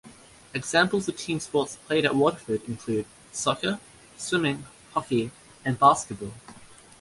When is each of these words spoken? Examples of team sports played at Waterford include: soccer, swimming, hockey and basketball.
Examples 0.55 1.07
of 1.07 1.15
team 1.15 1.39
sports 1.39 1.75
played 1.85 2.05
at 2.07 2.15
Waterford 2.15 2.67
include: 2.67 3.05
soccer, 3.31 3.79
swimming, 4.17 4.65
hockey 4.93 5.29
and 5.63 5.77
basketball. 5.77 6.33